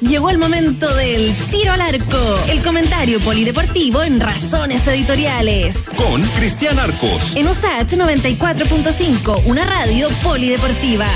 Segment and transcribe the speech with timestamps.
[0.00, 5.90] Llegó el momento del tiro al arco, el comentario polideportivo en Razones Editoriales.
[5.96, 7.34] Con Cristian Arcos.
[7.34, 11.06] En USAT 94.5, una radio polideportiva.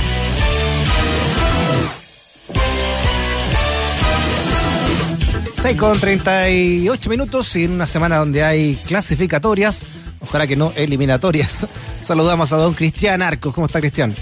[5.53, 9.85] Seis con 38 minutos y en una semana donde hay clasificatorias,
[10.21, 11.69] ojalá que no eliminatorias.
[12.03, 13.55] Saludamos a don Cristian Arcos.
[13.55, 14.17] ¿Cómo está Cristian?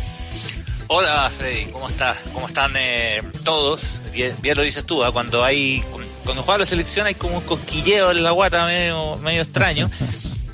[0.90, 2.16] Hola Freddy, ¿cómo estás?
[2.32, 4.00] ¿Cómo están eh, todos?
[4.10, 5.12] Bien, bien, lo dices tú, ¿eh?
[5.12, 5.84] cuando hay
[6.24, 9.90] cuando juega la selección hay como un cosquilleo en la guata medio, medio extraño.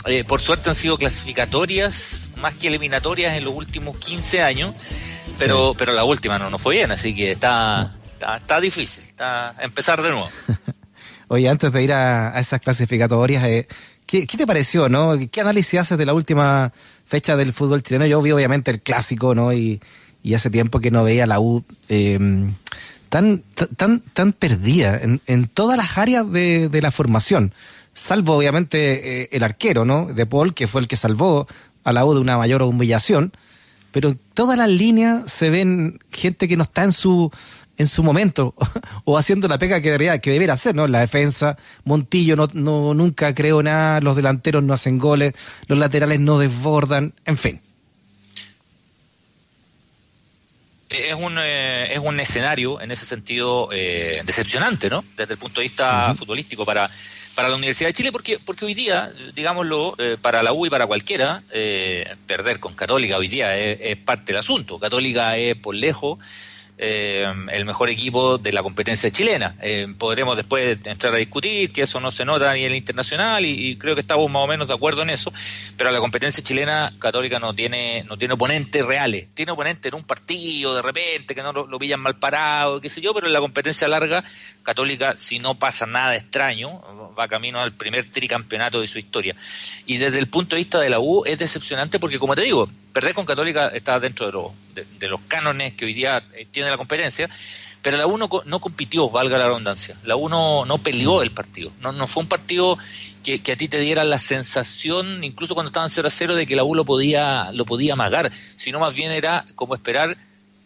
[0.06, 4.74] Eh, por suerte han sido clasificatorias más que eliminatorias en los últimos 15 años,
[5.38, 5.76] pero sí.
[5.78, 10.02] pero la última no, no fue bien, así que está, está, está difícil, está empezar
[10.02, 10.28] de nuevo.
[11.28, 13.66] Oye, antes de ir a, a esas clasificatorias, eh,
[14.04, 15.18] ¿qué, ¿qué, te pareció, no?
[15.32, 16.70] ¿Qué análisis haces de la última
[17.06, 18.04] fecha del fútbol chileno?
[18.04, 19.54] Yo vi obviamente el clásico, ¿no?
[19.54, 19.80] Y,
[20.24, 22.18] y hace tiempo que no veía la U eh,
[23.10, 23.44] tan,
[23.76, 27.52] tan, tan perdida en, en todas las áreas de, de, la formación,
[27.92, 30.06] salvo obviamente eh, el arquero, ¿no?
[30.06, 31.46] De Paul, que fue el que salvó
[31.84, 33.32] a la U de una mayor humillación,
[33.92, 37.30] pero en todas las líneas se ven gente que no está en su
[37.76, 38.54] en su momento
[39.04, 40.86] o haciendo la pega que debería, que debería hacer, ¿no?
[40.86, 45.34] La defensa, Montillo no, no nunca creo nada, los delanteros no hacen goles,
[45.66, 47.60] los laterales no desbordan, en fin.
[50.94, 55.04] Es un, eh, es un escenario en ese sentido eh, decepcionante, ¿no?
[55.16, 56.16] Desde el punto de vista uh -huh.
[56.16, 56.90] futbolístico para,
[57.34, 60.70] para la Universidad de Chile, porque, porque hoy día, digámoslo, eh, para la U y
[60.70, 61.42] para cualquiera,
[62.26, 64.78] perder con Católica hoy día es, es, parte del asunto.
[64.78, 66.18] Católica es por lejos
[66.76, 69.56] eh, el mejor equipo de la competencia chilena.
[69.62, 73.68] Eh, podremos después entrar a discutir que eso no se nota a nivel internacional y,
[73.68, 75.32] y, creo que estamos más o menos de acuerdo en eso,
[75.76, 80.02] pero la competencia chilena católica no tiene no tiene oponentes reales, tiene oponentes en un
[80.02, 83.32] partido de repente que no lo, lo pillan mal parado, qué sé yo, pero en
[83.32, 84.24] la competencia larga
[84.62, 86.82] católica si no pasa nada extraño
[87.18, 89.36] va camino al primer tricampeonato de su historia.
[89.86, 92.68] Y desde el punto de vista de la U es decepcionante porque como te digo,
[92.92, 96.63] perder con Católica está dentro de, lo, de, de los cánones que hoy día tiene
[96.70, 97.28] la competencia,
[97.82, 99.96] pero la U no, no compitió, valga la redundancia.
[100.04, 101.70] La U no, no peleó el partido.
[101.80, 102.78] No, no fue un partido
[103.22, 106.46] que, que, a ti te diera la sensación, incluso cuando estaban 0 a 0, de
[106.46, 110.16] que la U lo podía, lo podía amagar, sino más bien era como esperar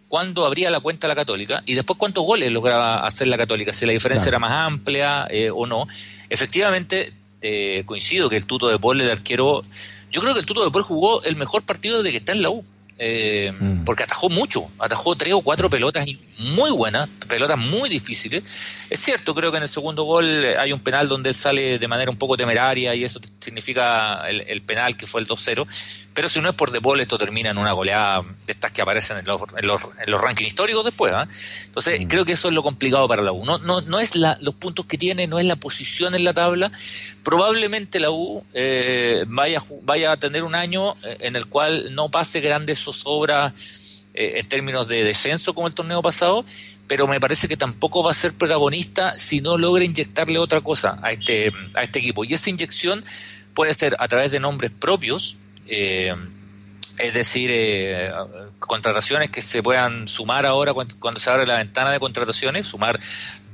[0.08, 3.86] cuándo abría la cuenta la Católica y después cuántos goles lograba hacer la Católica, si
[3.86, 4.46] la diferencia claro.
[4.46, 5.86] era más amplia eh, o no.
[6.30, 9.62] Efectivamente, eh, coincido que el Tuto de Paul, el arquero,
[10.10, 12.42] yo creo que el Tuto de Paul jugó el mejor partido desde que está en
[12.42, 12.64] la U.
[13.00, 13.84] Eh, mm.
[13.84, 16.04] porque atajó mucho, atajó tres o cuatro pelotas
[16.38, 18.42] muy buenas, pelotas muy difíciles.
[18.90, 20.26] Es cierto, creo que en el segundo gol
[20.58, 24.40] hay un penal donde él sale de manera un poco temeraria y eso significa el,
[24.48, 25.66] el penal que fue el 2-0,
[26.12, 28.82] pero si no es por De Paul esto termina en una goleada de estas que
[28.82, 31.12] aparecen en los, en los, en los rankings históricos después.
[31.12, 31.28] ¿eh?
[31.66, 32.08] Entonces mm.
[32.08, 33.44] creo que eso es lo complicado para la U.
[33.44, 36.34] No, no, no es la, los puntos que tiene, no es la posición en la
[36.34, 36.72] tabla.
[37.22, 42.40] Probablemente la U eh, vaya, vaya a tener un año en el cual no pase
[42.40, 43.52] grandes zozobra
[44.14, 46.44] eh, en términos de descenso como el torneo pasado,
[46.86, 50.98] pero me parece que tampoco va a ser protagonista si no logra inyectarle otra cosa
[51.02, 52.24] a este, a este equipo.
[52.24, 53.04] Y esa inyección
[53.54, 56.14] puede ser a través de nombres propios, eh,
[56.98, 58.10] es decir, eh,
[58.58, 62.98] contrataciones que se puedan sumar ahora cuando, cuando, se abre la ventana de contrataciones, sumar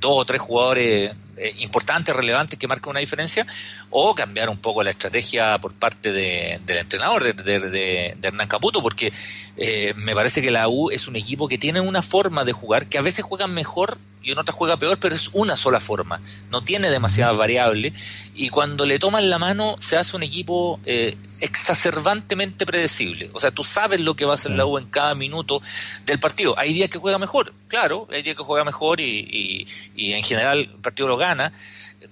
[0.00, 3.46] dos o tres jugadores eh, importantes, relevantes, que marquen una diferencia,
[3.90, 8.48] o cambiar un poco la estrategia por parte de, del entrenador, de, de, de, Hernán
[8.48, 9.12] Caputo, porque
[9.56, 12.88] eh, me parece que la U es un equipo que tiene una forma de jugar,
[12.88, 16.20] que a veces juegan mejor y en otras juega peor, pero es una sola forma,
[16.50, 17.92] no tiene demasiadas variables,
[18.34, 23.50] y cuando le toman la mano se hace un equipo eh, exacerbantemente predecible, o sea,
[23.50, 25.60] tú sabes lo que va a hacer la U en cada minuto
[26.06, 29.66] del partido, hay días que juega mejor, claro, hay días que juega mejor y, y,
[29.94, 31.52] y en general el partido lo gana,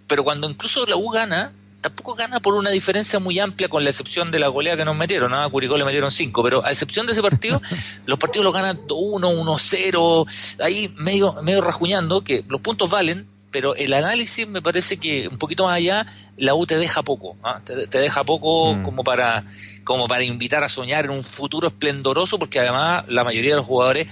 [0.06, 3.91] pero cuando incluso la U gana, tampoco gana por una diferencia muy amplia con la
[3.91, 5.43] excepción de la goleada que nos metieron, ¿no?
[5.43, 7.60] a Curicó le metieron 5, pero a excepción de ese partido,
[8.06, 10.26] los partidos los ganan 1, 1, 0,
[10.60, 15.39] ahí medio, medio rajuñando, que los puntos valen, pero el análisis me parece que un
[15.39, 17.60] poquito más allá, la U te deja poco, ¿eh?
[17.65, 18.83] te, te, deja poco mm.
[18.84, 19.45] como para
[19.84, 23.66] como para invitar a soñar en un futuro esplendoroso, porque además la mayoría de los
[23.66, 24.07] jugadores,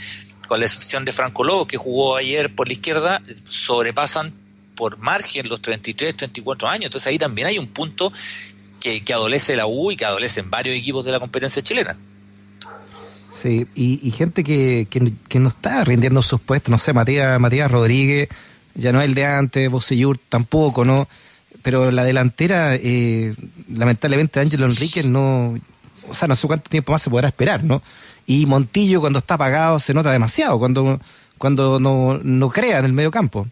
[0.49, 4.35] con la excepción de Franco Lobo, que jugó ayer por la izquierda, sobrepasan
[4.81, 6.87] por margen los 33, 34 años.
[6.87, 8.11] Entonces ahí también hay un punto
[8.81, 11.99] que, que adolece la U y que adolecen varios equipos de la competencia chilena.
[13.31, 17.71] Sí, y, y gente que, que, no está rindiendo sus puestos, no sé, Matías, Matías
[17.71, 18.31] Rodríguez,
[18.75, 21.07] ya no es el de antes, Bocellur tampoco, ¿no?
[21.63, 23.35] Pero la delantera, eh,
[23.69, 25.59] lamentablemente, Ángelo Enrique no,
[26.09, 27.83] o sea, no sé cuánto tiempo más se podrá esperar, ¿no?
[28.27, 30.99] Y Montillo cuando está apagado se nota demasiado, cuando
[31.41, 33.47] cuando no, no crea en el medio campo.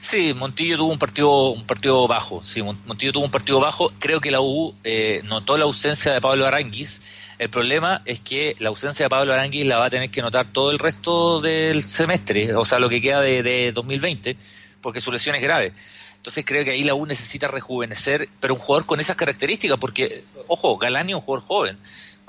[0.00, 2.42] Sí, Montillo tuvo un partido un partido bajo.
[2.44, 3.92] Sí, Montillo tuvo un partido bajo.
[3.98, 7.00] Creo que la U eh, notó la ausencia de Pablo Aranguis.
[7.38, 10.48] El problema es que la ausencia de Pablo Aranguis la va a tener que notar
[10.48, 14.36] todo el resto del semestre, o sea, lo que queda de, de 2020,
[14.80, 15.72] porque su lesión es grave.
[16.22, 20.22] Entonces creo que ahí la U necesita rejuvenecer, pero un jugador con esas características, porque,
[20.46, 21.78] ojo, Galani es un jugador joven,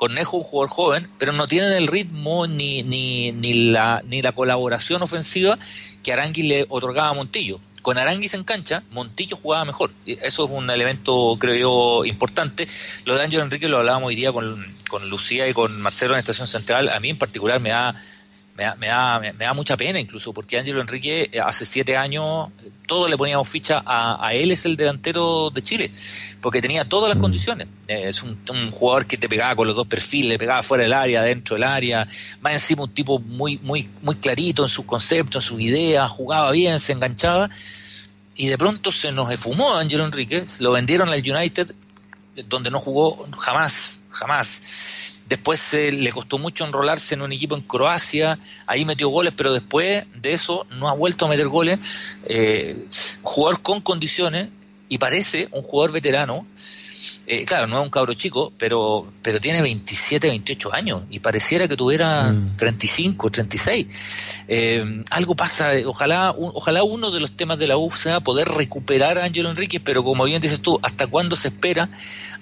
[0.03, 4.33] Cornejo un jugador joven, pero no tienen el ritmo ni, ni, ni, la, ni la
[4.33, 5.57] colaboración ofensiva
[6.03, 7.61] que Aranguis le otorgaba a Montillo.
[7.81, 9.91] Con Aranguis en cancha, Montillo jugaba mejor.
[10.05, 12.67] Eso es un elemento, creo yo, importante.
[13.05, 16.19] Lo de Ángel Enrique lo hablábamos hoy día con, con Lucía y con Marcelo en
[16.19, 16.89] Estación Central.
[16.89, 17.95] A mí en particular me da
[18.55, 21.97] me da, me da, me da mucha pena incluso, porque Ángelo Enrique eh, hace siete
[21.97, 22.49] años
[22.85, 25.91] todos le poníamos ficha a, a, él es el delantero de Chile,
[26.39, 27.21] porque tenía todas las mm.
[27.21, 27.67] condiciones.
[27.87, 30.93] Eh, es un, un, jugador que te pegaba con los dos perfiles, pegaba fuera del
[30.93, 32.07] área, dentro del área,
[32.41, 36.51] más encima un tipo muy, muy, muy clarito en sus conceptos, en sus ideas, jugaba
[36.51, 37.49] bien, se enganchaba,
[38.35, 41.73] y de pronto se nos esfumó Ángelo Enrique, lo vendieron al United,
[42.47, 48.37] donde no jugó jamás, jamás Después le costó mucho enrolarse en un equipo en Croacia,
[48.67, 51.79] ahí metió goles, pero después de eso no ha vuelto a meter goles.
[52.29, 52.85] Eh,
[53.23, 54.49] jugador con condiciones
[54.89, 56.45] y parece un jugador veterano
[57.25, 61.67] eh, claro, no es un cabro chico, pero, pero tiene 27, 28 años y pareciera
[61.67, 63.85] que tuviera 35, 36.
[63.85, 63.89] Mm.
[64.47, 69.17] Eh, algo pasa, ojalá, ojalá uno de los temas de la U sea poder recuperar
[69.17, 71.89] a Ángelo Enríquez, pero como bien dices tú, ¿hasta cuándo se espera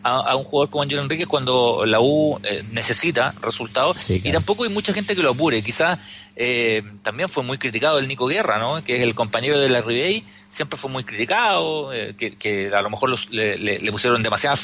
[0.04, 4.10] a, un jugador como Ángelo Enríquez cuando la U eh, necesita resultados?
[4.10, 5.62] Y tampoco hay mucha gente que lo apure.
[5.62, 5.98] Quizás
[7.04, 8.84] también fue muy criticado el Nico Guerra, ¿no?
[8.84, 12.92] que es el compañero de la Ribey, siempre fue muy criticado, que, que, a lo
[12.92, 14.60] mejor le, le, pusieron demasiadas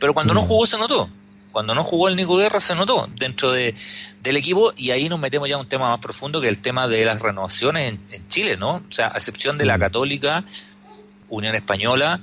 [0.00, 0.46] pero cuando no mm.
[0.46, 1.08] jugó se notó.
[1.52, 3.76] Cuando no jugó el Nico Guerra se notó dentro de,
[4.22, 6.88] del equipo y ahí nos metemos ya a un tema más profundo que el tema
[6.88, 8.76] de las renovaciones en, Chile, ¿no?
[8.76, 9.80] O sea, a excepción de la mm.
[9.80, 10.44] Católica,
[11.28, 12.20] Unión Española,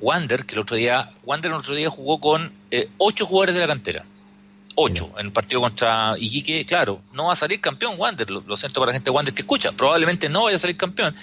[0.00, 3.60] Wander, que el otro día, Wander el otro día jugó con eh, ocho jugadores de
[3.62, 4.04] la cantera.
[4.76, 8.56] Ocho, en el partido contra Iquique, claro, no va a salir campeón Wander, lo, lo
[8.56, 11.16] siento para la gente de Wander que escucha, probablemente no vaya a salir campeón,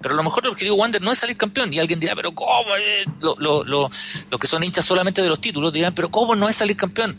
[0.00, 1.72] pero a lo mejor el objetivo de Wander no es salir campeón.
[1.72, 2.70] Y alguien dirá, pero ¿cómo?
[3.20, 6.56] Los lo, lo, que son hinchas solamente de los títulos dirán, pero ¿cómo no es
[6.56, 7.18] salir campeón?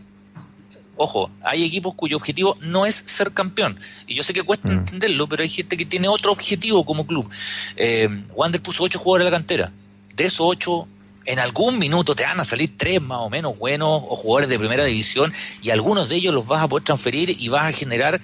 [0.95, 3.79] Ojo, hay equipos cuyo objetivo no es ser campeón.
[4.07, 4.77] Y yo sé que cuesta mm.
[4.77, 7.29] entenderlo, pero hay gente que tiene otro objetivo como club.
[7.75, 9.71] Eh, Wander puso ocho jugadores en la cantera.
[10.15, 10.87] De esos ocho,
[11.25, 14.57] en algún minuto te van a salir tres más o menos buenos o jugadores de
[14.59, 15.31] primera división
[15.61, 18.19] y algunos de ellos los vas a poder transferir y vas a generar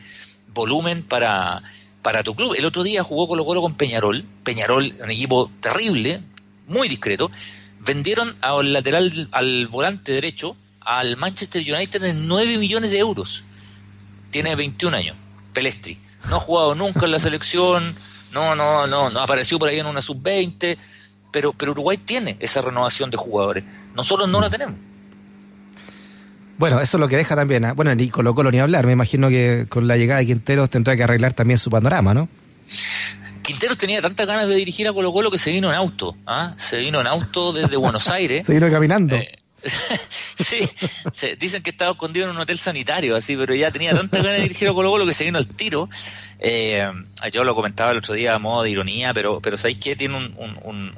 [0.54, 1.62] volumen para,
[2.02, 2.56] para tu club.
[2.58, 6.22] El otro día jugó Colo Colo con Peñarol, Peñarol, un equipo terrible,
[6.68, 7.30] muy discreto.
[7.80, 13.44] Vendieron al lateral, al volante derecho, al Manchester United en 9 millones de euros.
[14.32, 15.16] Tiene 21 años,
[15.54, 15.98] Pelestri.
[16.30, 17.96] No ha jugado nunca en la selección,
[18.32, 20.78] no, no, no, no apareció por ahí en una sub-20,
[21.38, 23.63] pero, pero Uruguay tiene esa renovación de jugadores.
[23.95, 24.74] Nosotros no la tenemos.
[26.57, 27.63] Bueno, eso es lo que deja también.
[27.63, 27.74] ¿eh?
[27.74, 28.88] Bueno, ni Colo Colo ni hablar.
[28.88, 32.28] Me imagino que con la llegada de Quinteros tendrá que arreglar también su panorama, ¿no?
[33.44, 36.18] Quinteros tenía tantas ganas de dirigir a Colo Colo que se vino en auto.
[36.25, 36.56] ¿ah?
[36.57, 38.48] Se vino en auto desde Buenos Aires.
[38.48, 39.16] se vino caminando.
[39.16, 39.30] Eh,
[40.10, 40.69] sí,
[41.12, 44.38] se, dicen que estaba escondido en un hotel sanitario, así, pero ya tenía tantas ganas
[44.38, 45.90] de dirigir a Colo Colo que se vino al tiro.
[46.40, 46.86] Eh,
[47.31, 49.95] yo lo comentaba el otro día a modo de ironía, pero, pero ¿sabéis qué?
[49.95, 50.36] Tiene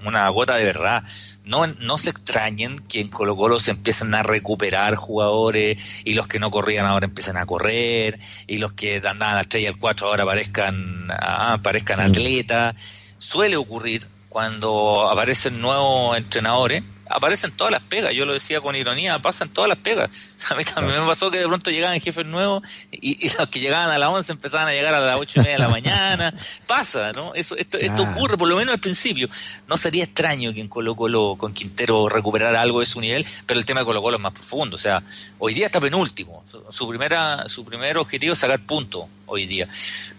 [0.03, 1.03] una gota de verdad.
[1.45, 6.27] No, no se extrañen que en Colo Colo se empiezan a recuperar jugadores y los
[6.27, 9.77] que no corrían ahora empiezan a correr y los que andaban al 3 y al
[9.77, 12.11] 4 ahora parezcan, ah, parezcan mm.
[12.11, 12.75] atletas.
[13.17, 19.19] Suele ocurrir cuando aparecen nuevos entrenadores aparecen todas las pegas, yo lo decía con ironía,
[19.19, 20.09] pasan todas las pegas.
[20.49, 23.89] A mí también me pasó que de pronto llegaban jefes nuevos y, los que llegaban
[23.89, 26.33] a las 11 empezaban a llegar a las ocho y media de la mañana.
[26.67, 27.33] Pasa, ¿no?
[27.33, 29.27] Eso, esto, esto ocurre, por lo menos al principio.
[29.67, 33.59] No sería extraño que en Colo Colo con Quintero recuperara algo de su nivel, pero
[33.59, 34.75] el tema de Colo Colo es más profundo.
[34.75, 35.03] O sea,
[35.39, 36.43] hoy día está penúltimo.
[36.69, 39.67] Su, primera, su primer objetivo es sacar puntos hoy día.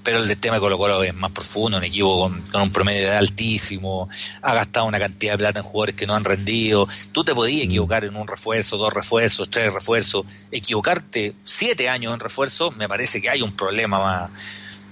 [0.02, 3.00] Pero el del tema de Colo Colo es más profundo, un equipo con, un promedio
[3.00, 4.08] de edad altísimo,
[4.42, 6.88] ha gastado una cantidad de plata en jugadores que no han rendido.
[7.12, 7.70] Tú te podías mm.
[7.70, 10.24] equivocar en un refuerzo, dos refuerzos, tres refuerzos.
[10.50, 14.30] Equivocarte siete años en refuerzo, me parece que hay un problema más,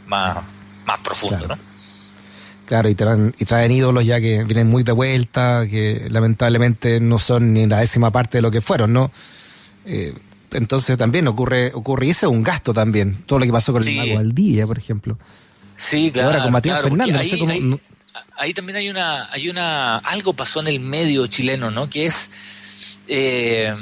[0.07, 0.39] más,
[0.85, 1.57] más profundo, claro.
[1.57, 1.79] ¿no?
[2.69, 7.19] Claro, y traen, y traen ídolos ya que vienen muy de vuelta, que lamentablemente no
[7.19, 9.11] son ni la décima parte de lo que fueron, ¿no?
[9.87, 10.13] Eh,
[10.53, 13.87] entonces también ocurre, ocurre, y ese es un gasto también, todo lo que pasó con
[13.87, 15.19] el Mago al día, por ejemplo.
[15.77, 16.31] Sí, claro.
[16.31, 17.33] ahora con Matías Fernández,
[18.37, 21.89] ahí, también hay una, hay una, algo pasó en el medio chileno, ¿no?
[21.89, 22.31] Que es,
[23.07, 23.75] eh,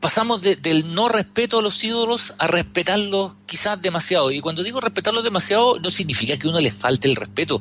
[0.00, 4.30] pasamos del no respeto a los ídolos a respetarlos quizás demasiado.
[4.30, 7.58] Y cuando digo respetarlos demasiado, no significa que a uno le falte el respeto,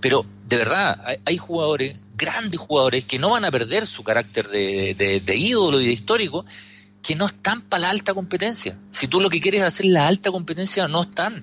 [0.00, 5.36] pero de verdad, hay, jugadores, grandes jugadores, que no van a perder su carácter de,
[5.36, 6.44] ídolo y de histórico,
[7.02, 8.78] que no están para la alta competencia.
[8.90, 11.42] Si tú lo que quieres es hacer la alta competencia, no están.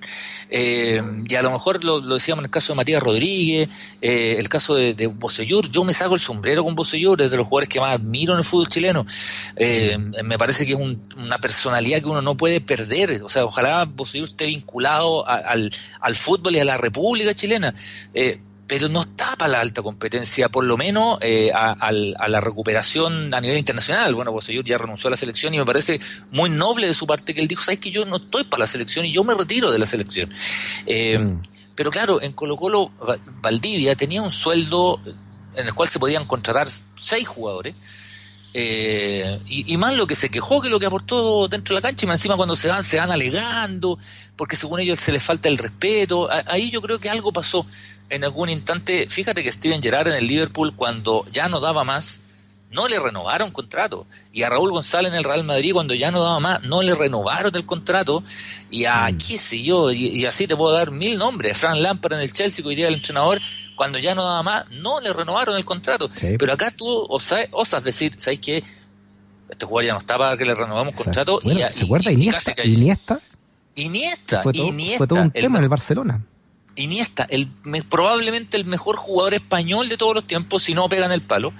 [0.50, 3.68] Eh, y a lo mejor lo, decíamos en el caso de Matías Rodríguez,
[4.00, 5.12] eh, el caso de, de
[5.44, 8.38] yo me saco el sombrero con Bosellur, es de los jugadores que más admiro en
[8.38, 9.04] el fútbol chileno.
[9.56, 13.20] Eh, me parece que es una personalidad que uno no puede perder.
[13.24, 17.74] O sea, ojalá Bosellur esté vinculado al, al fútbol y a la República chilena
[18.68, 23.40] pero no está para la alta competencia, por lo menos eh, a, la recuperación a
[23.40, 24.14] nivel internacional.
[24.14, 25.98] Bueno, pues ya renunció a la selección y me parece
[26.30, 28.66] muy noble de su parte que él dijo, sabes que yo no estoy para la
[28.66, 30.30] selección y yo me retiro de la selección.
[30.84, 31.42] Eh, mm.
[31.74, 32.92] Pero claro, en Colo Colo
[33.40, 35.00] Valdivia tenía un sueldo
[35.54, 37.74] en el cual se podían contratar seis jugadores.
[38.52, 42.06] Eh, y, más lo que se quejó que lo que aportó dentro de la cancha
[42.06, 43.98] y más encima cuando se van se van alegando
[44.36, 47.66] porque según ellos se les falta el respeto ahí yo creo que algo pasó
[48.10, 52.20] en algún instante, fíjate que Steven Gerrard en el Liverpool, cuando ya no daba más,
[52.70, 54.06] no le renovaron contrato.
[54.32, 56.94] Y a Raúl González en el Real Madrid, cuando ya no daba más, no le
[56.94, 58.22] renovaron el contrato.
[58.70, 59.18] Y a, mm.
[59.18, 61.56] qué sé yo, y, así te puedo dar mil nombres.
[61.58, 63.40] Frank Lampard en el Chelsea, que hoy día el entrenador,
[63.76, 66.10] cuando ya no daba más, no le renovaron el contrato.
[66.38, 68.62] Pero acá tú osas, osas decir, ¿sabes qué?
[69.48, 71.40] Este jugador ya no está para que le renovamos contrato.
[71.42, 72.52] y, ¿Se acuerda Iniesta?
[72.64, 73.20] Iniesta?
[73.76, 76.24] Iniesta, fue todo, fue todo un tema en el Barcelona.
[76.82, 77.48] Iniesta, el,
[77.88, 81.52] probablemente el mejor jugador español de todos los tiempos, si no pegan el palo.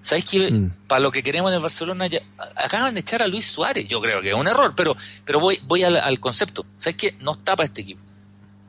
[0.00, 0.50] ¿Sabes qué?
[0.50, 0.70] Mm.
[0.86, 2.20] Para lo que queremos en el Barcelona, ya,
[2.56, 3.88] acaban de echar a Luis Suárez.
[3.88, 6.64] Yo creo que es un error, pero, pero voy, voy al, concepto.
[6.76, 7.16] ¿Sabes qué?
[7.20, 8.00] No está para este equipo.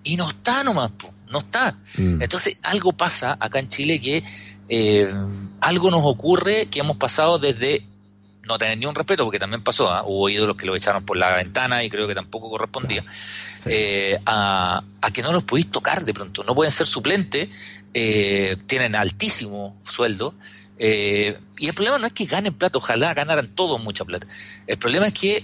[0.04, 0.92] Y no está nomás,
[1.30, 1.78] no está.
[1.98, 2.22] Mm.
[2.22, 4.24] Entonces, algo pasa acá en Chile que
[4.70, 5.14] eh,
[5.62, 7.86] algo nos ocurre que hemos pasado desde
[8.50, 10.04] no tener ni un respeto, porque también pasó, ¿ah?
[10.06, 13.06] hubo ídolos que lo echaron por la ventana y creo que tampoco correspondía,
[13.66, 17.50] eh, a, que no los podéis tocar de pronto, no pueden ser suplentes,
[17.94, 20.36] eh, tienen altísimo sueldo,
[20.78, 24.28] eh, y el problema no es que ganen plata, ojalá ganaran todos mucha plata,
[24.68, 25.44] el problema es que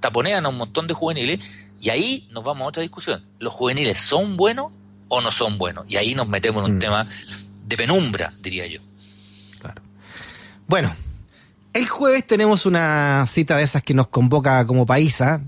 [0.00, 1.40] taponean a un montón de juveniles
[1.80, 4.72] y ahí nos vamos a otra discusión, ¿los juveniles son buenos
[5.08, 5.84] o no son buenos?
[5.88, 6.80] Y ahí nos metemos en un mm.
[6.80, 7.08] tema
[7.66, 8.80] de penumbra, diría yo.
[9.60, 9.82] Claro.
[10.66, 10.94] Bueno,
[11.72, 15.40] el jueves tenemos una cita de esas que nos convoca como país, ¿ah?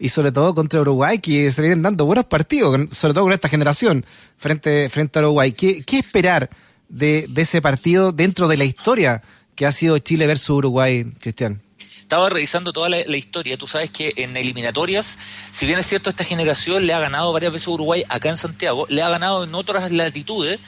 [0.00, 3.50] Y sobre todo contra Uruguay, que se vienen dando buenos partidos, sobre todo con esta
[3.50, 4.06] generación
[4.38, 5.52] frente, frente a Uruguay.
[5.52, 6.48] ¿Qué, esperar
[6.88, 9.22] de, ese partido dentro de la historia
[9.54, 11.60] que ha sido Chile versus Uruguay, Cristian?
[11.78, 13.58] estaba revisando toda la, historia.
[13.58, 15.18] Tú sabes que en eliminatorias,
[15.52, 18.36] si bien es cierto, esta generación le ha ganado varias veces a Uruguay acá en
[18.36, 20.58] Santiago, le ha ganado en otras latitudes,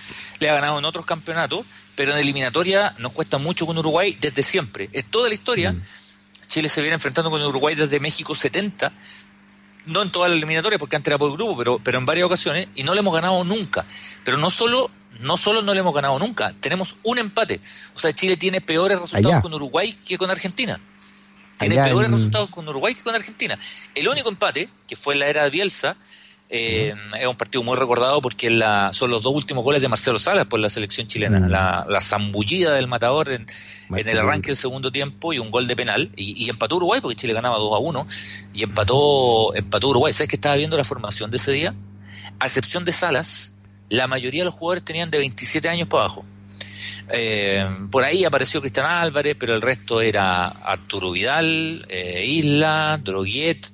[0.41, 1.65] le ha ganado en otros campeonatos,
[1.97, 4.91] pero en eliminatoria nos cuesta mucho con Uruguay desde siempre.
[4.93, 5.83] En toda la historia, mm.
[6.53, 8.93] Chile se viene enfrentando con Uruguay desde México 70,
[9.87, 12.69] no en toda la eliminatoria porque antes era por grupo, pero, pero en varias ocasiones,
[12.75, 13.87] y no le hemos ganado nunca.
[14.23, 14.91] Pero no solo,
[15.21, 17.59] no solo no le hemos ganado nunca, tenemos un empate.
[17.95, 20.79] O sea, Chile tiene peores resultados con Uruguay que con Argentina.
[21.57, 23.59] Tiene peores resultados con Uruguay que con Argentina.
[23.95, 25.97] El único empate, que fue en la era de Bielsa,
[26.55, 30.19] eh, es un partido muy recordado porque la, son los dos últimos goles de Marcelo
[30.19, 31.41] Salas por la selección chilena.
[31.41, 33.47] La, la, zambullida del matador en,
[33.89, 36.13] el arranque del segundo tiempo y un gol de penal.
[36.15, 38.07] Y, empató Uruguay porque Chile ganaba 2 a 1.
[38.53, 40.13] Y empató, empató Uruguay.
[40.13, 41.75] ¿Sabes que estaba viendo la formación de ese día?
[42.39, 43.55] A excepción de Salas,
[43.89, 46.27] la mayoría de los jugadores tenían de 27 años para abajo.
[47.09, 53.73] Eh, por ahí apareció Cristian Álvarez, pero el resto era Arturo Vidal, eh, Isla, Droguet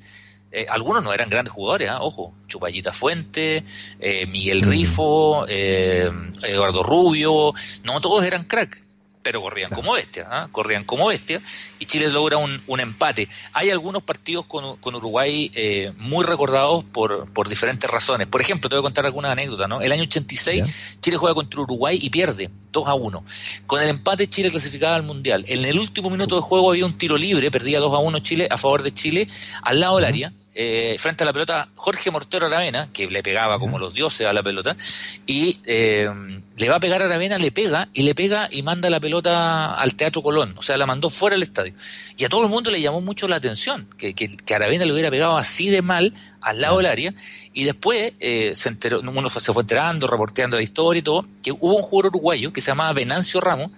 [0.50, 1.98] eh, algunos no eran grandes jugadores, ¿ah?
[2.00, 3.64] ojo, Chupallita Fuente,
[4.00, 4.70] eh, Miguel mm.
[4.70, 6.10] Rifo, eh,
[6.42, 7.52] Eduardo Rubio,
[7.84, 8.82] no todos eran crack,
[9.28, 10.48] pero corrían como bestia, ¿ah?
[10.50, 11.42] corrían como bestia,
[11.78, 13.28] y Chile logra un, un empate.
[13.52, 15.50] Hay algunos partidos con, con Uruguay
[15.98, 18.26] muy recordados por, por diferentes razones.
[18.26, 19.82] Por ejemplo, te voy a contar alguna anécdota, ¿no?
[19.82, 23.24] El año 86 Chile juega contra Uruguay y pierde 2 a 1.
[23.66, 25.44] Con el empate Chile clasificaba al Mundial.
[25.46, 28.48] En el último minuto de juego había un tiro libre, perdía 2 a 1 Chile
[28.50, 29.28] a favor de Chile
[29.62, 33.60] al lado del área eh, frente a la pelota Jorge Mortero Aravena, que le pegaba
[33.60, 34.76] como los dioses a la pelota,
[35.24, 36.10] y eh,
[36.56, 39.74] le va a pegar a Aravena, le pega, y le pega y manda la pelota
[39.74, 41.74] al Teatro Colón, o sea, la mandó fuera del estadio.
[42.16, 45.12] Y a todo el mundo le llamó mucho la atención, que, que, Aravena le hubiera
[45.12, 47.14] pegado así de mal al lado del área,
[47.52, 51.52] y después eh, se enteró, uno se fue enterando, reporteando la historia y todo, que
[51.52, 53.70] hubo un jugador uruguayo que se llamaba Venancio Ramos,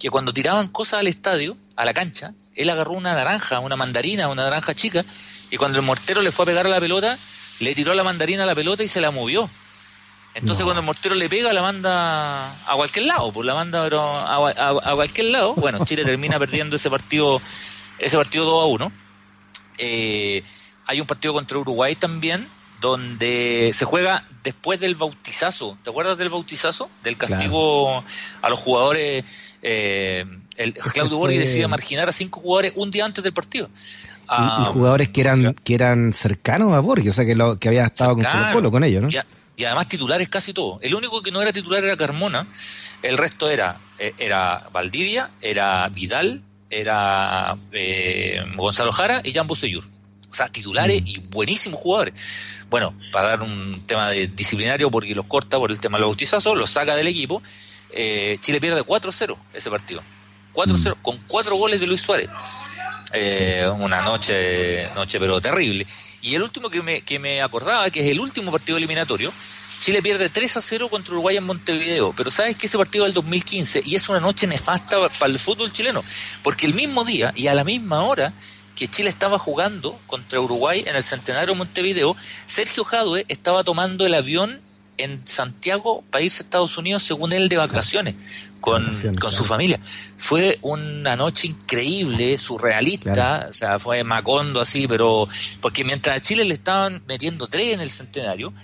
[0.00, 4.28] que cuando tiraban cosas al estadio, a la cancha, él agarró una naranja, una mandarina,
[4.28, 5.04] una naranja chica,
[5.50, 7.18] y cuando el mortero le fue a pegar a la pelota,
[7.60, 9.48] le tiró la mandarina a la pelota y se la movió.
[10.34, 14.94] Entonces cuando el mortero le pega, la manda a cualquier lado, pues la manda a,
[14.94, 15.54] cualquier lado.
[15.54, 17.40] Bueno, Chile termina perdiendo ese partido
[17.98, 18.92] ese partido 2 a 1.
[19.78, 20.42] Eh,
[20.86, 22.48] hay un partido contra Uruguay también,
[22.80, 25.78] donde se juega después del bautizazo.
[25.82, 26.90] ¿Te acuerdas del bautizazo?
[27.04, 28.04] Del castigo
[28.42, 29.24] a los jugadores.
[29.62, 33.66] Eh, el, Claudio Borghi decide marginar a cinco jugadores un día antes del partido.
[33.66, 37.68] y, ah, jugadores que eran que eran cercanos a Borghi, o sea que, lo, que
[37.68, 39.08] había estado con Colo con ellos, ¿no?
[39.56, 40.78] Y, además titulares casi todos.
[40.82, 42.48] El único que no era titular era Carmona,
[43.02, 49.84] el resto era, eh, era Valdivia, era Vidal, era eh, Gonzalo Jara y Jan Bosellur.
[50.30, 51.06] O sea, titulares mm.
[51.06, 52.14] y buenísimos jugadores.
[52.68, 56.08] Bueno, para dar un tema de disciplinario, porque los corta por el tema de los
[56.08, 57.40] bautizazos, los saca del equipo.
[57.92, 60.02] Eh, Chile pierde 4-0 ese partido.
[60.54, 61.02] 4-0, mm.
[61.02, 62.30] con cuatro goles de Luis Suárez.
[63.12, 65.86] Eh, una noche, noche pero terrible.
[66.22, 69.32] Y el último que me, que me acordaba, que es el último partido eliminatorio,
[69.80, 73.08] Chile pierde 3 a 0 contra Uruguay en Montevideo, pero sabes que ese partido es
[73.08, 76.02] del 2015 y es una noche nefasta para el fútbol chileno,
[76.42, 78.32] porque el mismo día y a la misma hora
[78.74, 84.14] que Chile estaba jugando contra Uruguay en el Centenario Montevideo, Sergio Jadue estaba tomando el
[84.14, 84.60] avión
[84.96, 88.14] en Santiago para irse a Estados Unidos, según él, de vacaciones
[88.60, 89.78] con, su familia.
[90.16, 95.28] Fue una noche increíble, surrealista, o sea, fue Macondo así, pero
[95.60, 98.54] porque mientras a Chile le estaban metiendo tres en el Centenario,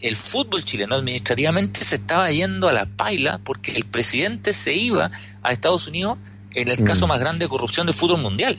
[0.00, 5.10] el fútbol chileno administrativamente se estaba yendo a la paila porque el presidente se iba
[5.42, 6.18] a Estados Unidos
[6.52, 7.08] en el caso mm.
[7.08, 8.56] más grande de corrupción del fútbol mundial.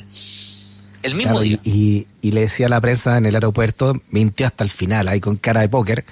[1.03, 1.59] El mismo día.
[1.63, 5.37] Y, le decía a la prensa en el aeropuerto, mintió hasta el final, ahí con
[5.37, 6.05] cara de póker,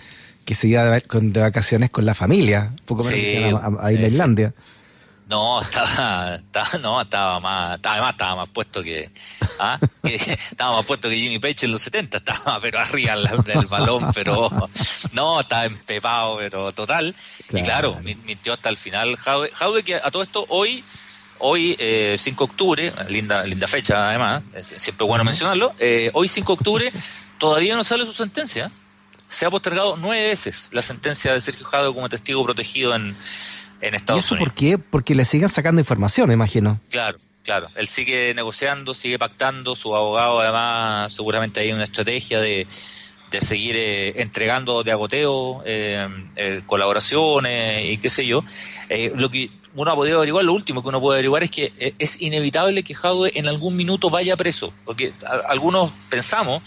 [0.46, 4.54] que se iba de, vacaciones con la familia, poco menos a, Islandia.
[5.28, 6.40] No, estaba,
[6.82, 9.10] no, estaba más, estaba más, estaba más puesto que,
[9.60, 9.80] ¿ah?
[10.04, 14.50] estaba más puesto que Jimmy Page en los 70, estaba pero arriba del balón, pero
[15.14, 17.16] no, estaba empepado, pero total.
[17.52, 19.18] Y claro, mintió hasta el final.
[19.18, 20.84] Jaude, que a todo esto hoy
[21.38, 26.48] Hoy, eh, 5 de octubre, linda, linda fecha además, siempre bueno mencionarlo, eh, hoy 5
[26.48, 26.94] de octubre
[27.38, 28.72] todavía no sale su sentencia.
[29.28, 33.16] Se ha postergado nueve veces la sentencia de Sergio Jado como testigo protegido en,
[33.82, 34.50] en Estados ¿Y eso Unidos.
[34.50, 34.78] por qué?
[34.78, 36.80] Porque le siguen sacando información, imagino.
[36.90, 37.68] Claro, claro.
[37.76, 42.68] Él sigue negociando, sigue pactando, su abogado además seguramente hay una estrategia de,
[43.32, 48.44] de seguir eh, entregando de agoteo eh, eh, colaboraciones y qué sé yo.
[49.16, 51.94] lo que uno ha podido averiguar, lo último que uno puede averiguar es que eh,
[52.00, 55.14] es inevitable que Jadwe en algún minuto vaya preso, porque
[55.50, 56.62] algunos pensamos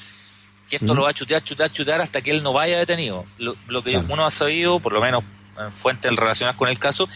[0.69, 3.25] que esto lo va a chutear, chutear, chutear hasta que él no vaya detenido.
[3.39, 5.25] Lo, que uno ha sabido, por lo menos
[5.59, 7.09] en fuentes relacionadas con el caso,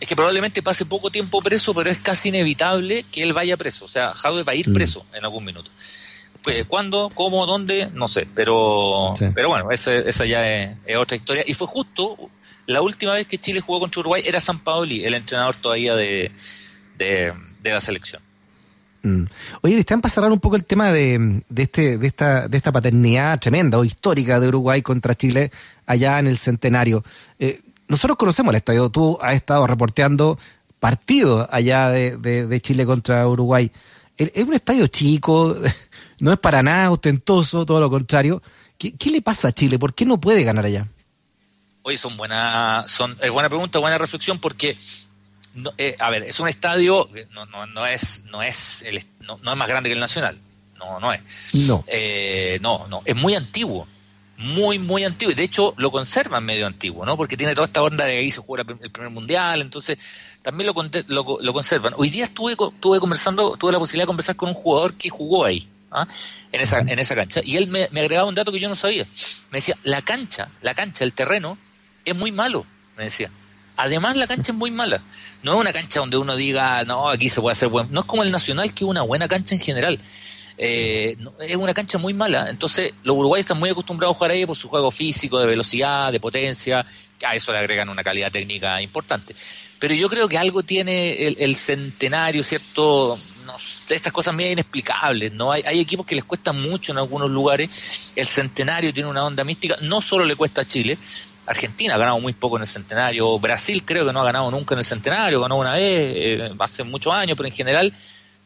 [0.00, 3.84] es que probablemente pase poco tiempo preso, pero es casi inevitable que él vaya preso.
[3.84, 4.72] O sea, Jadwe va a ir mm.
[4.72, 5.70] preso en algún minuto.
[6.42, 7.10] Pues, ¿Cuándo?
[7.14, 7.46] ¿Cómo?
[7.46, 7.90] ¿Dónde?
[7.92, 8.26] No sé.
[8.34, 11.42] Pero, pero bueno, esa, esa ya es, es, otra historia.
[11.46, 12.30] Y fue justo
[12.68, 16.30] la última vez que Chile jugó contra Uruguay era San Paoli, el entrenador todavía de,
[16.98, 17.32] de,
[17.64, 18.22] la selección.
[19.02, 19.24] Mm.
[19.62, 23.38] Oye, están para cerrar un poco el tema de, este, de, esta, de esta paternidad
[23.38, 25.50] tremenda o histórica de Uruguay contra Chile
[25.86, 27.04] allá en el centenario.
[27.38, 30.38] Eh, nosotros conocemos el estadio, tú has estado reporteando
[30.78, 33.70] partidos allá de, Chile contra Uruguay.
[34.16, 35.56] Es un estadio chico,
[36.20, 38.42] no es para nada ostentoso, todo lo contrario.
[38.76, 39.78] ¿Qué, ¿Qué, le pasa a Chile?
[39.78, 40.86] ¿Por qué no puede ganar allá?
[41.82, 44.76] Oye, son buena, es buena pregunta, buena reflexión, porque
[45.76, 49.56] eh, a ver, es un estadio, no, no, no es, no es el, no, es
[49.56, 50.38] más grande que el Nacional,
[50.78, 51.20] no, no es.
[51.54, 51.84] No.
[51.86, 53.88] Eh, no, no, es muy antiguo,
[54.36, 57.16] muy, muy antiguo, y de hecho lo conservan medio antiguo, ¿no?
[57.16, 59.98] Porque tiene toda esta onda de ahí se juega el primer mundial, entonces
[60.42, 60.74] también lo,
[61.08, 61.94] lo, lo conservan.
[61.96, 65.44] Hoy día estuve, estuve conversando, tuve la posibilidad de conversar con un jugador que jugó
[65.44, 66.06] ahí, ¿ah?
[66.52, 68.76] en, esa, en esa cancha, y él me, me agregaba un dato que yo no
[68.76, 69.08] sabía.
[69.50, 71.58] Me decía, la cancha, la cancha, el terreno,
[72.04, 72.64] es muy malo,
[72.96, 73.30] me decía.
[73.78, 75.00] Además, la cancha es muy mala.
[75.44, 77.88] No es una cancha donde uno diga, no, aquí se puede hacer bueno.
[77.92, 80.00] No es como el Nacional, que es una buena cancha en general.
[80.58, 82.50] Eh, es una cancha muy mala.
[82.50, 86.10] Entonces, los uruguayos están muy acostumbrados a jugar ahí por su juego físico, de velocidad,
[86.10, 86.84] de potencia.
[87.24, 89.36] A eso le agregan una calidad técnica importante.
[89.78, 93.16] Pero yo creo que algo tiene el, centenario, ¿cierto?
[93.46, 93.54] No
[93.90, 95.52] estas cosas medio inexplicables, ¿no?
[95.52, 98.10] Hay, hay equipos que les cuesta mucho en algunos lugares.
[98.16, 99.76] El centenario tiene una onda mística.
[99.82, 100.98] No solo le cuesta a Chile,
[101.48, 104.74] Argentina ha ganado muy poco en el centenario, Brasil creo que no ha ganado nunca
[104.74, 107.94] en el centenario, ganó una vez, eh, hace muchos años, pero en general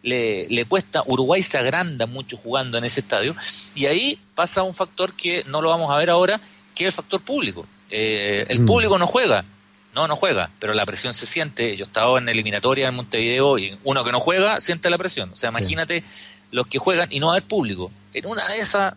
[0.02, 3.34] le, le, cuesta, Uruguay se agranda mucho jugando en ese estadio,
[3.74, 6.40] y ahí pasa un factor que no lo vamos a ver ahora,
[6.74, 7.66] que es el factor público.
[7.90, 8.66] Eh, el mm.
[8.66, 9.44] público no juega,
[9.94, 11.76] no, no juega, pero la presión se siente.
[11.76, 15.30] Yo estaba en eliminatoria en Montevideo y uno que no juega siente la presión.
[15.32, 16.02] O sea, imagínate
[16.50, 17.90] los que juegan y no va haber público.
[18.14, 18.94] En una de esas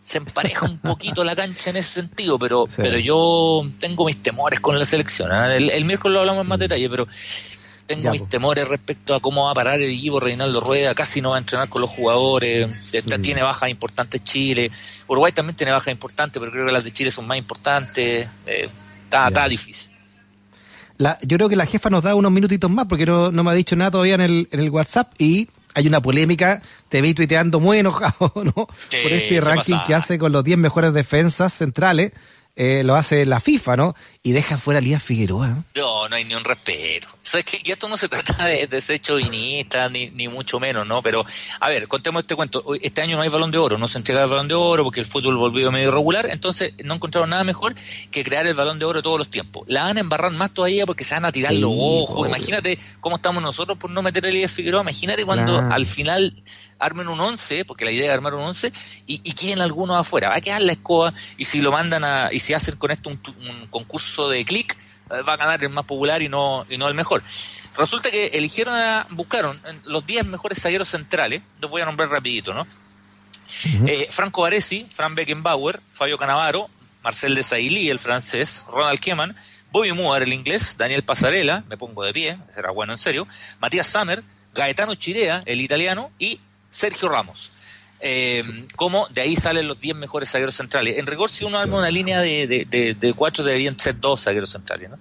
[0.00, 4.60] se empareja un poquito la cancha en ese sentido, pero, pero yo tengo mis temores
[4.60, 5.30] con la selección.
[5.32, 5.56] ¿eh?
[5.56, 7.06] El, miércoles lo hablamos en más detalle, pero
[7.86, 11.30] tengo mis temores respecto a cómo va a parar el equipo Reinaldo Rueda, casi no
[11.30, 13.22] va a entrenar con los jugadores, mm.
[13.22, 14.70] tiene bajas importantes Chile,
[15.08, 18.68] Uruguay también tiene bajas importantes, pero creo que las de Chile son más importantes, eh,
[19.04, 19.90] está, difícil.
[20.98, 23.52] La, yo creo que la jefa nos da unos minutitos más porque no, no me
[23.52, 27.14] ha dicho nada todavía en el, en el WhatsApp y hay una polémica, te vi
[27.14, 28.52] tuiteando muy enojado, ¿no?
[28.52, 32.12] Por este ranking que hace con los 10 mejores defensas centrales
[32.56, 33.94] eh, lo hace la FIFA, ¿no?
[34.22, 35.64] Y deja fuera a Lía Figueroa.
[35.76, 37.08] No, no hay ni un respeto.
[37.08, 40.86] O que y esto no se trata de, de ser chauvinista, ni, ni mucho menos,
[40.86, 41.02] ¿no?
[41.02, 41.24] Pero,
[41.60, 42.64] a ver, contemos este cuento.
[42.80, 45.00] Este año no hay balón de oro, no se entrega el balón de oro porque
[45.00, 47.74] el fútbol volvió medio irregular, entonces no encontraron nada mejor
[48.10, 49.64] que crear el balón de oro todos los tiempos.
[49.68, 52.26] La van a embarrar más todavía porque se van a tirar los ojos.
[52.26, 54.82] Imagínate cómo estamos nosotros por no meter a Lía Figueroa.
[54.82, 56.34] Imagínate cuando al final
[56.78, 58.72] armen un 11, porque la idea es armar un 11,
[59.06, 60.28] y, y queden algunos afuera.
[60.30, 63.10] Va a quedar la escoba, y si lo mandan a, y si hacen con esto
[63.10, 63.18] un,
[63.70, 64.76] concurso de clic,
[65.10, 67.22] eh, va a ganar el más popular y no, y no el mejor.
[67.76, 72.52] Resulta que eligieron, a, buscaron los 10 mejores zagueros centrales, los voy a nombrar rapidito,
[72.52, 72.66] ¿no?
[73.86, 76.68] Eh, Franco Baresi, Fran Beckenbauer, Fabio Canavaro,
[77.02, 79.34] Marcel de Sailly, el francés, Ronald Keman,
[79.70, 83.26] Bobby Moore, el inglés, Daniel Pasarela, me pongo de pie, será bueno en serio,
[83.60, 84.22] Matías Sammer,
[84.54, 86.40] Gaetano Chirea, el italiano, y
[86.70, 87.50] Sergio Ramos.
[88.00, 88.44] Eh,
[88.76, 90.98] como de ahí salen los 10 mejores zagueros centrales.
[90.98, 94.50] En rigor, si uno arma una línea de, de, de, cuatro, deberían ser dos zagueros
[94.50, 94.90] centrales.
[94.90, 94.98] ¿no?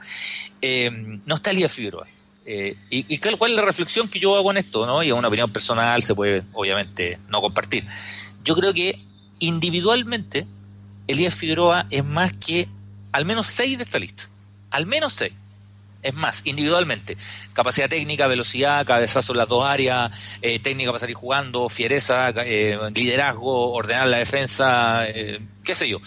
[0.62, 0.90] Eh,
[1.26, 2.08] no está Elías Figueroa.
[2.46, 5.04] Eh, y, y, cuál es la reflexión que yo hago en esto, ¿no?
[5.04, 7.86] Y es una opinión personal, se puede obviamente no compartir.
[8.46, 8.98] Yo creo que
[9.40, 10.48] individualmente
[11.08, 12.70] Elías Figueroa es más que
[13.12, 14.30] al menos seis de esta lista.
[14.72, 15.34] Al menos seis.
[16.04, 17.18] Es más, individualmente,
[17.54, 22.78] capacidad técnica, velocidad, cabezazo en las dos áreas, eh, técnica para salir jugando, fiereza, eh,
[22.94, 26.00] liderazgo, ordenar la defensa, eh, qué sé yo.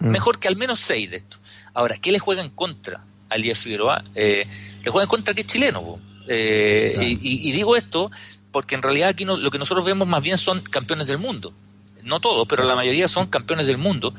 [0.00, 0.08] Mm.
[0.08, 1.40] Mejor que al menos seis de estos.
[1.74, 4.02] Ahora, ¿qué le juega en contra al Díaz Figueroa?
[4.14, 6.00] le juega en contra que es chileno.
[6.28, 8.10] Y, digo esto
[8.50, 11.52] porque en realidad aquí lo que nosotros vemos más bien son campeones del mundo
[12.08, 14.14] no todos, pero la mayoría son campeones del mundo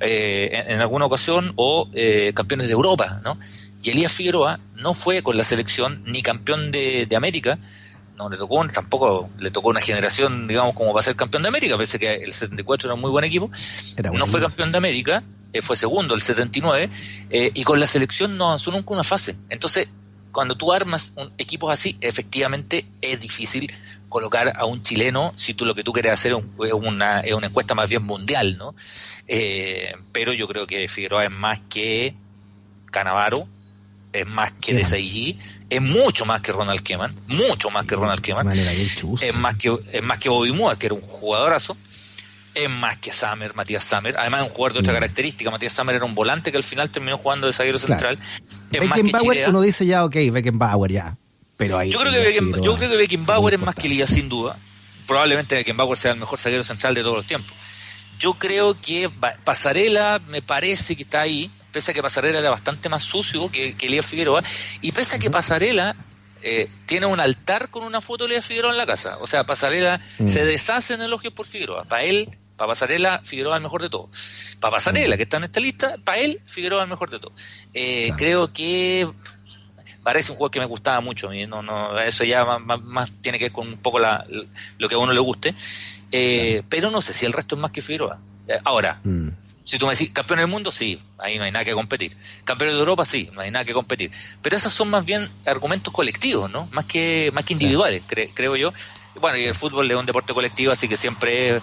[0.00, 1.88] en, alguna ocasión o
[2.34, 3.38] campeones de Europa, ¿no?
[3.82, 7.58] Y Elías Figueroa no fue con la selección ni campeón de, América,
[8.16, 11.78] no le tocó, tampoco le tocó una generación, digamos, como para ser campeón de América,
[11.78, 13.50] pese que el 74 era un muy buen equipo,
[14.12, 16.90] no fue campeón de América, eh, fue segundo el 79,
[17.30, 19.36] eh, y con la selección no avanzó nunca una fase.
[19.48, 19.88] Entonces,
[20.32, 23.72] cuando tú armas un, equipos así, efectivamente es difícil
[24.08, 27.46] colocar a un chileno si tú lo que tú quieres hacer es una, es una
[27.46, 28.74] encuesta más bien mundial, ¿no?
[29.28, 32.14] Eh, pero yo creo que Figueroa es más que
[32.90, 33.46] Canavaro,
[34.12, 35.38] es más que de Saigi,
[35.68, 40.02] es mucho más que Ronald Keman, mucho más que Ronald Keman, es más que es
[40.02, 41.76] más que Bobby Moore, que era un jugadorazo,
[42.54, 44.96] es más que Summer, Matías Summer, además es un jugador de otra mm.
[44.96, 48.18] característica, Matías Summer era un volante que al final terminó jugando de zaguero central,
[48.72, 51.16] es más que uno dice ya, ok, Beckenbauer ya,
[51.56, 51.90] pero ahí...
[51.90, 54.56] Yo creo que, yo creo que Beckenbauer es más que Lía sin duda,
[55.06, 57.52] probablemente Beckenbauer sea el mejor zaguero central de todos los tiempos.
[58.18, 59.10] Yo creo que
[59.44, 63.74] Pasarela me parece que está ahí, pese a que Pasarela era bastante más sucio que,
[63.76, 64.44] que Elías Figueroa,
[64.82, 65.96] y pese a que Pasarela
[66.42, 69.18] eh, tiene un altar con una foto de Figueroa en la casa.
[69.20, 70.26] O sea, Pasarela mm.
[70.26, 71.84] se deshace en elogios por Figueroa.
[71.84, 74.56] Para él, para Pasarela, Figueroa es el mejor de todos.
[74.60, 75.18] Para Pasarela, mm.
[75.18, 77.40] que está en esta lista, para él, Figueroa es el mejor de todos.
[77.74, 79.08] Eh, creo que
[80.02, 83.38] parece un juego que me gustaba mucho a mí, no, no, eso ya más, tiene
[83.38, 84.26] que ver con un poco la,
[84.78, 85.54] lo que a uno le guste,
[86.10, 88.18] eh, pero no sé si el resto es más que Figueroa.
[88.64, 89.28] ahora, mm.
[89.70, 92.16] Si tú me decís, campeón del mundo, sí, ahí no hay nada que competir.
[92.44, 94.10] Campeón de Europa, sí, no hay nada que competir.
[94.42, 96.68] Pero esos son más bien argumentos colectivos, ¿no?
[96.72, 98.02] Más que, más que individuales,
[98.34, 98.72] creo yo.
[99.20, 101.60] Bueno, y el fútbol es un deporte colectivo, así que siempre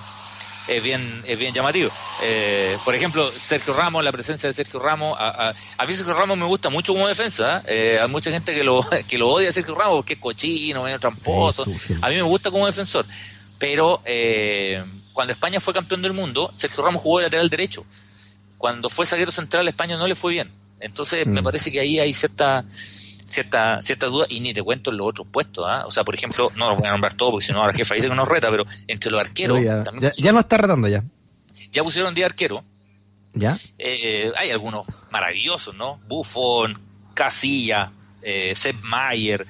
[0.70, 1.92] es, bien, es bien llamativo.
[2.24, 6.38] Eh, por ejemplo, Sergio Ramos, la presencia de Sergio Ramos, a, a, mí Sergio Ramos
[6.38, 7.62] me gusta mucho como defensa.
[7.68, 8.00] ¿eh?
[8.02, 10.98] hay mucha gente que lo, que lo odia a Sergio Ramos porque es cochino, medio
[10.98, 11.66] tramposo.
[12.02, 13.06] A mí me gusta como defensor.
[13.60, 14.82] Pero eh,
[15.18, 17.84] cuando España fue campeón del mundo, Sergio Ramos jugó de lateral derecho.
[18.60, 20.52] Cuando fue zaguero central, España no le fue bien.
[20.80, 21.44] Entonces, me mm.
[21.44, 25.26] parece que ahí hay cierta cierta cierta duda y ni te cuento en los otros
[25.32, 25.66] puestos.
[25.68, 25.88] ¿ah?
[25.88, 27.96] O sea, por ejemplo, no los voy a nombrar todos porque si no, la jefa
[27.96, 29.60] dice que nos reta, pero entre los arqueros.
[29.60, 31.04] Ya, no está retando ya.
[31.72, 32.64] Ya pusieron 10 arquero.
[33.34, 33.58] ¿Ya?
[33.80, 36.00] Eh, hay algunos maravillosos, ¿no?
[36.08, 36.80] Buffon,
[37.16, 39.48] Casilla, eh, Seb Mayer,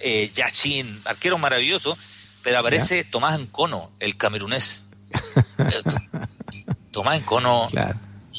[0.00, 1.96] eh, Yachin, arqueros maravillosos,
[2.42, 4.82] pero aparece Tomás Encono, el camerunés.
[6.90, 7.68] Tomás Encono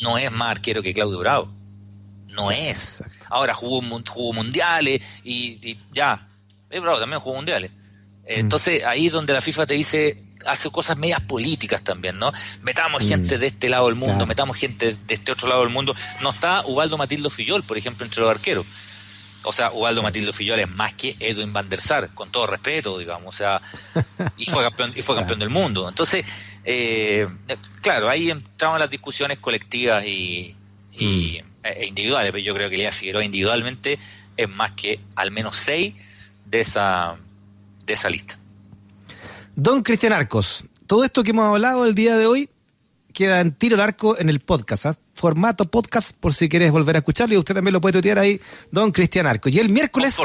[0.02, 1.50] no es más arquero que Claudio Bravo.
[2.34, 3.04] No es.
[3.30, 6.28] Ahora jugó, jugó mundiales y, ya.
[6.70, 7.72] Es Bravo también jugó mundiales.
[7.72, 7.76] Mm.
[8.26, 12.32] Entonces ahí es donde la FIFA te dice, hace cosas medias políticas también, ¿no?
[12.62, 13.08] Metamos mm.
[13.08, 15.96] gente de este lado del mundo, metamos gente de este otro lado del mundo.
[16.22, 18.66] No está Ubaldo Matildo Fillol, por ejemplo, entre los arqueros.
[19.48, 22.98] O sea, Ubaldo Matildo Fillol es más que Edwin van der Sar, con todo respeto,
[22.98, 23.62] digamos, o sea,
[24.38, 25.88] y fue campeón, y fue campeón del mundo.
[25.88, 27.28] Entonces, eh,
[27.82, 30.56] claro, ahí entramos las discusiones colectivas y,
[30.92, 31.66] y mm.
[31.66, 33.98] e individuales, pero yo creo que Elías Figueroa individualmente
[34.36, 35.94] es más que al menos seis
[36.46, 37.16] de esa,
[37.86, 38.38] de esa lista.
[39.56, 42.50] Don Cristian Arcos, todo esto que hemos hablado el día de hoy
[43.14, 44.98] queda en tiro al arco en el podcast, ¿ah?
[45.18, 48.40] Formato podcast por si quieres volver a escucharlo y usted también lo puede tutear ahí,
[48.72, 49.52] don Cristian Arcos.
[49.54, 50.18] Y el miércoles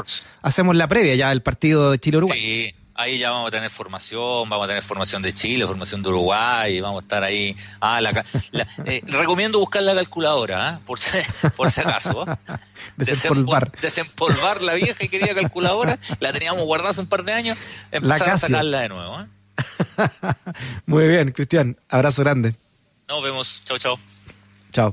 [0.42, 2.38] hacemos la previa ya del partido de Chile-Uruguay.
[2.38, 6.10] Sí, ahí ya vamos a tener formación, vamos a tener formación de Chile, formación de
[6.10, 7.56] Uruguay, vamos a estar ahí.
[7.80, 8.24] Ah, la,
[8.84, 10.82] eh, recomiendo buscar la calculadora, ¿eh?
[10.84, 11.10] por, si,
[11.56, 12.26] por si acaso.
[12.30, 12.36] ¿eh?
[12.96, 13.72] Desempolvar.
[13.80, 17.58] Desempolvar la vieja y querida calculadora, la teníamos guardada hace un par de años,
[17.90, 19.20] empezar a sacarla de nuevo.
[19.20, 19.26] ¿eh?
[20.86, 22.54] Muy bien, Cristian, abrazo grande.
[23.08, 23.62] Nos vemos.
[23.64, 23.98] Chao, chao.
[24.72, 24.90] Chao.